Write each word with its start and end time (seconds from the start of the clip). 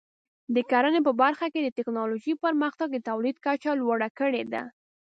د 0.55 0.57
کرنې 0.71 1.01
په 1.07 1.11
برخه 1.21 1.45
کې 1.53 1.59
د 1.63 1.67
ټکنالوژۍ 1.77 2.33
پرمختګ 2.43 2.87
د 2.93 2.97
تولید 3.09 3.37
کچه 3.45 3.71
لوړه 3.81 4.09
کړې 4.19 4.43
ده. 4.53 4.63